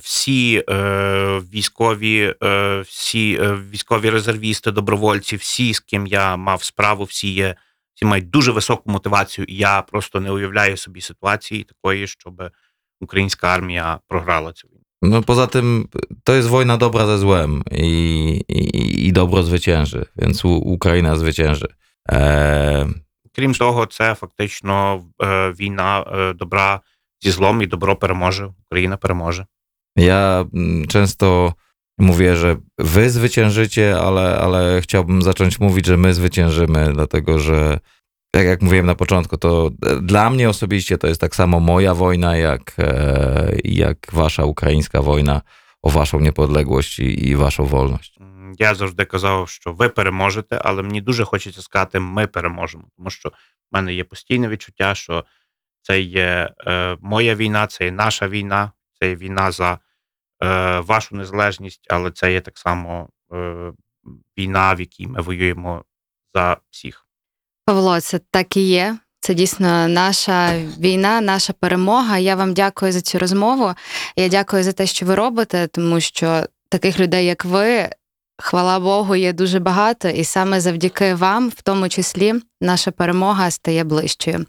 [0.00, 7.04] Всі е, військові, е, всі е, військові резервісти, добровольці, всі, з ким я мав справу,
[7.04, 7.54] всі є,
[7.94, 9.44] всі мають дуже високу мотивацію.
[9.48, 12.42] І я просто не уявляю собі ситуації такої, щоб
[13.00, 14.82] українська армія програла цю війну.
[15.02, 15.88] No poza tym
[16.24, 21.66] to jest wojna dobra ze złem i, i, i dobro zwycięży, więc U, Ukraina zwycięży.
[22.12, 22.88] E,
[23.34, 26.80] Крім того, це фактично е, війна е, добра
[27.22, 28.52] зі злом, і добро переможе.
[28.66, 29.46] Україна переможе.
[29.96, 31.52] ja mm, często
[31.98, 37.80] mówię, że wy zwyciężycie, ale, ale chciałbym zacząć mówić, że my zwyciężymy, dlatego że
[38.31, 41.93] tak jak mówiłem na początku, to e, dla mnie osobiście to jest tak samo moja
[41.93, 45.41] wojna, jak, e, jak wasza ukraińska wojna
[45.81, 48.19] o waszą niepodległość i, i waszą wolność.
[48.59, 52.83] Я завжди казав, що ви переможете, але мені дуже хочеться сказати, ми переможемо.
[52.97, 53.33] Тому що в
[53.71, 55.25] мене є постійне відчуття, що
[55.81, 59.79] це є е, моя війна, це є наша війна, це є війна за
[60.43, 63.71] е, вашу незалежність, але це є так само е,
[64.37, 65.83] війна, в якій ми воюємо
[66.35, 67.07] за всіх.
[67.71, 68.97] Павло, це так і є.
[69.19, 72.17] Це дійсно наша війна, наша перемога.
[72.17, 73.73] Я вам дякую за цю розмову.
[74.15, 77.89] Я дякую за те, що ви робите, тому що таких людей, як ви,
[78.37, 83.83] хвала Богу, є дуже багато, і саме завдяки вам, в тому числі, наша перемога стає
[83.83, 84.45] ближчою.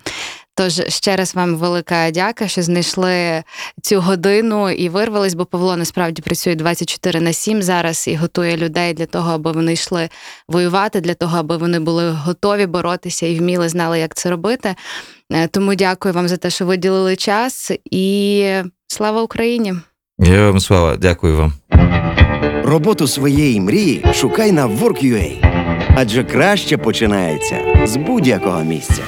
[0.55, 3.43] Тож ще раз вам велика дяка, що знайшли
[3.83, 8.95] цю годину і вирвались, бо Павло насправді працює 24 на 7 зараз і готує людей
[8.95, 10.09] для того, аби вони йшли
[10.49, 14.75] воювати, для того, аби вони були готові боротися і вміли, знали, як це робити.
[15.33, 18.47] Е, Тому дякую вам за те, що виділили час, і
[18.87, 19.75] слава Україні!
[20.19, 21.53] Героям слава, дякую вам.
[22.65, 25.53] Роботу своєї мрії шукай на Work.ua.
[25.97, 29.03] Адже краще починається з будь-якого місця.